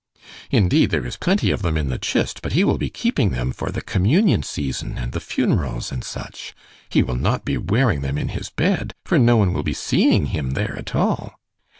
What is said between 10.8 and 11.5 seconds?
all."